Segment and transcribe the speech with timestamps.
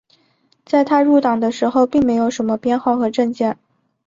[0.65, 3.59] 在他入党的时候并没有什么编号和证件。